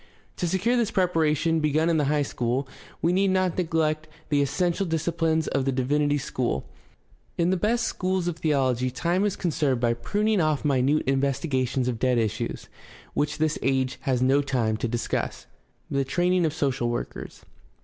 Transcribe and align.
To 0.37 0.47
secure 0.47 0.75
this 0.75 0.89
preparation, 0.89 1.59
begun 1.59 1.87
in. 1.87 1.97
the 1.97 2.05
high 2.05 2.23
school, 2.23 2.67
he 3.03 3.13
need 3.13 3.27
not 3.27 3.55
neglect 3.55 4.07
the 4.29 4.41
essential 4.41 4.87
disciplines 4.87 5.47
of 5.49 5.63
the 5.63 5.71
divinity 5.71 6.17
school. 6.17 6.67
In 7.37 7.51
the 7.51 7.55
best 7.55 7.83
schools 7.85 8.27
of 8.27 8.37
theology 8.39 8.89
time 8.89 9.23
is 9.25 9.35
conserved 9.35 9.79
by 9.79 9.93
pruning 9.93 10.41
off 10.41 10.65
minute 10.65 11.03
investigations 11.07 11.87
of 11.87 11.99
dead 11.99 12.17
issues 12.17 12.67
which 13.13 13.37
this 13.37 13.59
age 13.61 13.99
has 14.01 14.23
no 14.23 14.41
time 14.41 14.75
to 14.77 14.87
discuss. 14.87 15.45
The 15.91 16.03
training 16.03 16.47
of 16.47 16.53
social 16.55 16.89
workers. 16.89 17.45